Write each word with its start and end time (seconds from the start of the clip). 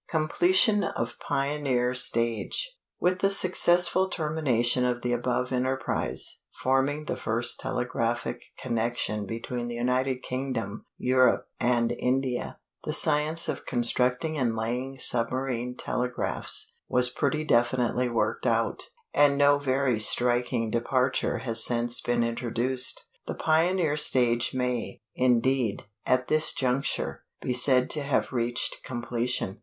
Completion 0.07 0.83
of 0.83 1.19
Pioneer 1.19 1.93
Stage. 1.93 2.75
With 2.99 3.19
the 3.19 3.29
successful 3.29 4.09
termination 4.09 4.83
of 4.83 5.03
the 5.03 5.13
above 5.13 5.51
enterprise, 5.51 6.39
forming 6.63 7.05
the 7.05 7.15
first 7.15 7.59
telegraphic 7.59 8.41
connection 8.57 9.27
between 9.27 9.67
the 9.67 9.75
United 9.75 10.23
Kingdom, 10.23 10.85
Europe, 10.97 11.45
and 11.59 11.91
India, 11.91 12.57
the 12.83 12.93
science 12.93 13.47
of 13.47 13.67
constructing 13.67 14.39
and 14.39 14.55
laying 14.55 14.97
submarine 14.97 15.77
telegraphs 15.77 16.73
was 16.89 17.11
pretty 17.11 17.43
definitely 17.43 18.09
worked 18.09 18.47
out, 18.47 18.85
and 19.13 19.37
no 19.37 19.59
very 19.59 19.99
striking 19.99 20.71
departure 20.71 21.37
has 21.45 21.63
since 21.63 22.01
been 22.01 22.23
introduced. 22.23 23.05
The 23.27 23.35
pioneer 23.35 23.95
stage 23.97 24.51
may, 24.51 25.03
indeed, 25.13 25.83
at 26.07 26.27
this 26.27 26.53
juncture, 26.53 27.23
be 27.39 27.53
said 27.53 27.91
to 27.91 28.01
have 28.01 28.33
reached 28.33 28.83
completion. 28.83 29.59